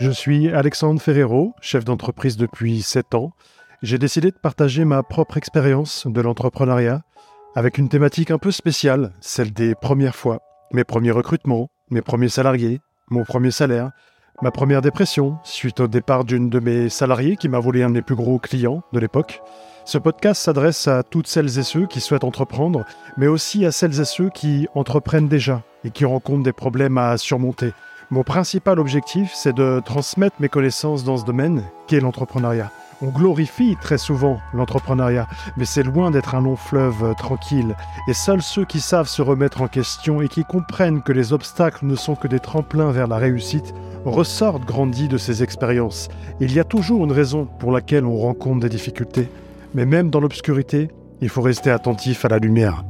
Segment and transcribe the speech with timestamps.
[0.00, 3.32] Je suis Alexandre Ferrero, chef d'entreprise depuis 7 ans.
[3.82, 7.02] J'ai décidé de partager ma propre expérience de l'entrepreneuriat
[7.56, 10.40] avec une thématique un peu spéciale, celle des premières fois,
[10.72, 12.80] mes premiers recrutements, mes premiers salariés,
[13.10, 13.90] mon premier salaire,
[14.40, 18.02] ma première dépression suite au départ d'une de mes salariés qui m'a volé un des
[18.02, 19.42] plus gros clients de l'époque.
[19.84, 22.84] Ce podcast s'adresse à toutes celles et ceux qui souhaitent entreprendre,
[23.16, 27.18] mais aussi à celles et ceux qui entreprennent déjà et qui rencontrent des problèmes à
[27.18, 27.72] surmonter.
[28.10, 32.70] Mon principal objectif, c'est de transmettre mes connaissances dans ce domaine, qu'est l'entrepreneuriat.
[33.02, 37.76] On glorifie très souvent l'entrepreneuriat, mais c'est loin d'être un long fleuve tranquille.
[38.08, 41.84] Et seuls ceux qui savent se remettre en question et qui comprennent que les obstacles
[41.84, 43.74] ne sont que des tremplins vers la réussite
[44.06, 46.08] ressortent grandis de ces expériences.
[46.40, 49.28] Il y a toujours une raison pour laquelle on rencontre des difficultés.
[49.74, 50.88] Mais même dans l'obscurité,
[51.20, 52.84] il faut rester attentif à la lumière.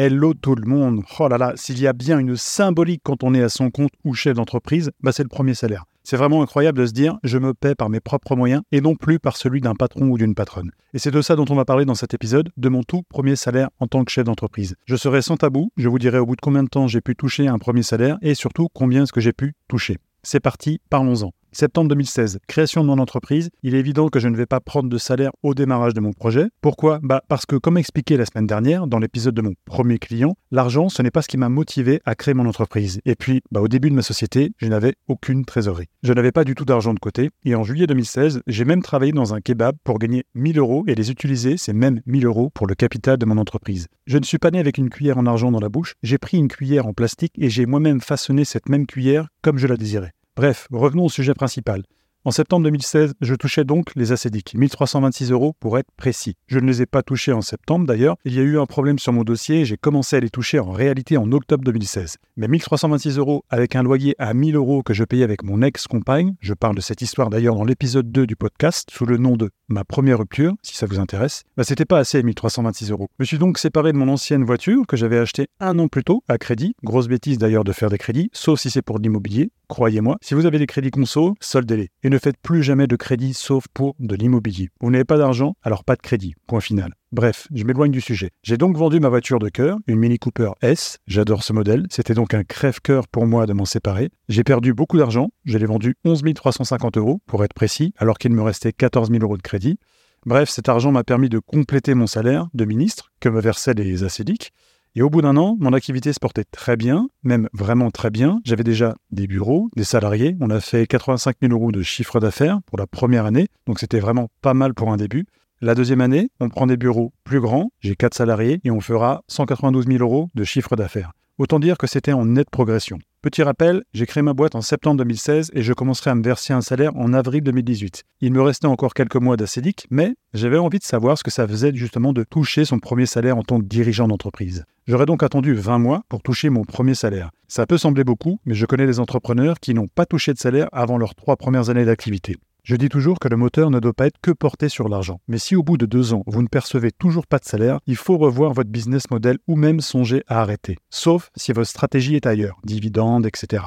[0.00, 1.02] Hello tout le monde.
[1.18, 3.90] Oh là là, s'il y a bien une symbolique quand on est à son compte
[4.04, 5.86] ou chef d'entreprise, bah c'est le premier salaire.
[6.04, 8.94] C'est vraiment incroyable de se dire je me paie par mes propres moyens et non
[8.94, 10.70] plus par celui d'un patron ou d'une patronne.
[10.94, 13.34] Et c'est de ça dont on va parler dans cet épisode, de mon tout premier
[13.34, 14.76] salaire en tant que chef d'entreprise.
[14.84, 17.16] Je serai sans tabou, je vous dirai au bout de combien de temps j'ai pu
[17.16, 19.96] toucher un premier salaire et surtout combien est-ce que j'ai pu toucher.
[20.22, 21.32] C'est parti, parlons-en.
[21.52, 23.50] Septembre 2016, création de mon entreprise.
[23.62, 26.12] Il est évident que je ne vais pas prendre de salaire au démarrage de mon
[26.12, 26.48] projet.
[26.60, 27.00] Pourquoi?
[27.02, 30.88] Bah Parce que, comme expliqué la semaine dernière, dans l'épisode de mon premier client, l'argent,
[30.88, 33.00] ce n'est pas ce qui m'a motivé à créer mon entreprise.
[33.06, 35.88] Et puis, bah, au début de ma société, je n'avais aucune trésorerie.
[36.02, 37.30] Je n'avais pas du tout d'argent de côté.
[37.44, 40.94] Et en juillet 2016, j'ai même travaillé dans un kebab pour gagner 1000 euros et
[40.94, 43.88] les utiliser, ces mêmes 1000 euros, pour le capital de mon entreprise.
[44.06, 45.94] Je ne suis pas né avec une cuillère en argent dans la bouche.
[46.02, 49.66] J'ai pris une cuillère en plastique et j'ai moi-même façonné cette même cuillère comme je
[49.66, 50.12] la désirais.
[50.38, 51.82] Bref, revenons au sujet principal.
[52.24, 56.34] En septembre 2016, je touchais donc les ACDIC, 1326 euros pour être précis.
[56.48, 58.98] Je ne les ai pas touchés en septembre d'ailleurs, il y a eu un problème
[58.98, 62.16] sur mon dossier et j'ai commencé à les toucher en réalité en octobre 2016.
[62.36, 66.34] Mais 1326 euros avec un loyer à 1000 euros que je payais avec mon ex-compagne,
[66.40, 69.50] je parle de cette histoire d'ailleurs dans l'épisode 2 du podcast sous le nom de
[69.70, 73.08] Ma première rupture, si ça vous intéresse, bah c'était pas assez 1326 euros.
[73.18, 76.04] Je me suis donc séparé de mon ancienne voiture que j'avais achetée un an plus
[76.04, 79.02] tôt à crédit, grosse bêtise d'ailleurs de faire des crédits, sauf si c'est pour de
[79.02, 80.16] l'immobilier, croyez-moi.
[80.22, 81.90] Si vous avez des crédits conso, soldez-les.
[82.08, 84.68] Ne faites plus jamais de crédit sauf pour de l'immobilier.
[84.80, 86.34] Vous n'avez pas d'argent, alors pas de crédit.
[86.46, 86.94] Point final.
[87.10, 88.30] Bref, je m'éloigne du sujet.
[88.42, 90.98] J'ai donc vendu ma voiture de cœur, une Mini Cooper S.
[91.06, 91.86] J'adore ce modèle.
[91.90, 94.10] C'était donc un crève-cœur pour moi de m'en séparer.
[94.28, 95.30] J'ai perdu beaucoup d'argent.
[95.44, 99.22] Je l'ai vendu 11 350 euros, pour être précis, alors qu'il me restait 14 000
[99.22, 99.78] euros de crédit.
[100.26, 104.04] Bref, cet argent m'a permis de compléter mon salaire de ministre que me versaient les
[104.04, 104.52] acédiques.
[104.94, 108.40] Et au bout d'un an, mon activité se portait très bien, même vraiment très bien.
[108.44, 110.36] J'avais déjà des bureaux, des salariés.
[110.40, 114.00] On a fait 85 000 euros de chiffre d'affaires pour la première année, donc c'était
[114.00, 115.26] vraiment pas mal pour un début.
[115.60, 119.22] La deuxième année, on prend des bureaux plus grands, j'ai 4 salariés et on fera
[119.28, 121.12] 192 000 euros de chiffre d'affaires.
[121.38, 122.98] Autant dire que c'était en nette progression.
[123.22, 126.52] Petit rappel, j'ai créé ma boîte en septembre 2016 et je commencerai à me verser
[126.52, 128.02] un salaire en avril 2018.
[128.22, 131.46] Il me restait encore quelques mois d'acédique, mais j'avais envie de savoir ce que ça
[131.46, 134.64] faisait justement de toucher son premier salaire en tant que dirigeant d'entreprise.
[134.88, 137.30] J'aurais donc attendu 20 mois pour toucher mon premier salaire.
[137.46, 140.68] Ça peut sembler beaucoup, mais je connais des entrepreneurs qui n'ont pas touché de salaire
[140.72, 142.36] avant leurs trois premières années d'activité.
[142.68, 145.22] Je dis toujours que le moteur ne doit pas être que porté sur l'argent.
[145.26, 147.96] Mais si au bout de deux ans, vous ne percevez toujours pas de salaire, il
[147.96, 150.76] faut revoir votre business model ou même songer à arrêter.
[150.90, 153.62] Sauf si votre stratégie est ailleurs, dividendes, etc.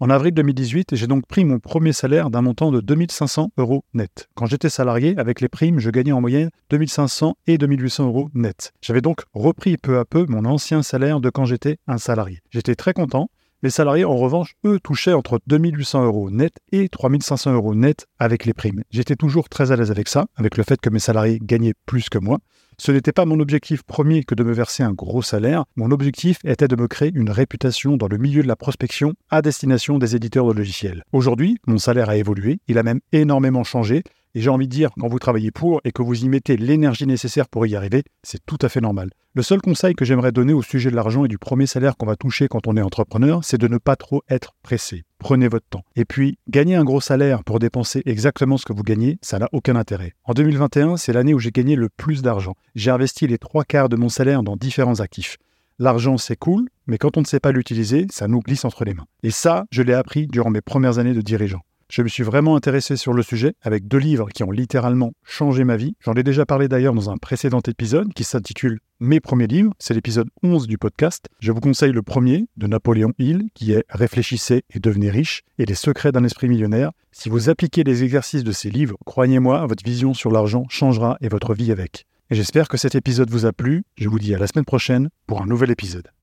[0.00, 4.30] En avril 2018, j'ai donc pris mon premier salaire d'un montant de 2500 euros net.
[4.34, 8.72] Quand j'étais salarié, avec les primes, je gagnais en moyenne 2500 et 2800 euros net.
[8.80, 12.40] J'avais donc repris peu à peu mon ancien salaire de quand j'étais un salarié.
[12.48, 13.28] J'étais très content
[13.62, 18.44] les salariés, en revanche, eux, touchaient entre 2800 euros net et 3500 euros net avec
[18.44, 18.82] les primes.
[18.90, 22.08] J'étais toujours très à l'aise avec ça, avec le fait que mes salariés gagnaient plus
[22.08, 22.38] que moi.
[22.78, 26.38] Ce n'était pas mon objectif premier que de me verser un gros salaire, mon objectif
[26.44, 30.14] était de me créer une réputation dans le milieu de la prospection à destination des
[30.14, 31.02] éditeurs de logiciels.
[31.12, 34.04] Aujourd'hui, mon salaire a évolué, il a même énormément changé,
[34.34, 37.06] et j'ai envie de dire, quand vous travaillez pour et que vous y mettez l'énergie
[37.06, 39.10] nécessaire pour y arriver, c'est tout à fait normal.
[39.34, 42.06] Le seul conseil que j'aimerais donner au sujet de l'argent et du premier salaire qu'on
[42.06, 45.04] va toucher quand on est entrepreneur, c'est de ne pas trop être pressé.
[45.18, 45.84] Prenez votre temps.
[45.96, 49.48] Et puis, gagner un gros salaire pour dépenser exactement ce que vous gagnez, ça n'a
[49.52, 50.14] aucun intérêt.
[50.24, 52.54] En 2021, c'est l'année où j'ai gagné le plus d'argent.
[52.74, 55.36] J'ai investi les trois quarts de mon salaire dans différents actifs.
[55.78, 58.94] L'argent, c'est cool, mais quand on ne sait pas l'utiliser, ça nous glisse entre les
[58.94, 59.06] mains.
[59.22, 61.60] Et ça, je l'ai appris durant mes premières années de dirigeant.
[61.90, 65.64] Je me suis vraiment intéressé sur le sujet avec deux livres qui ont littéralement changé
[65.64, 65.96] ma vie.
[66.00, 69.72] J'en ai déjà parlé d'ailleurs dans un précédent épisode qui s'intitule Mes premiers livres.
[69.78, 71.30] C'est l'épisode 11 du podcast.
[71.40, 75.64] Je vous conseille le premier de Napoléon Hill qui est Réfléchissez et devenez riche et
[75.64, 76.90] les secrets d'un esprit millionnaire.
[77.10, 81.28] Si vous appliquez les exercices de ces livres, croyez-moi, votre vision sur l'argent changera et
[81.28, 82.04] votre vie avec.
[82.30, 83.84] Et j'espère que cet épisode vous a plu.
[83.96, 86.08] Je vous dis à la semaine prochaine pour un nouvel épisode.